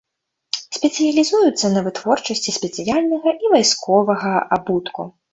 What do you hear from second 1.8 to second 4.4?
вытворчасці спецыяльнага і вайсковага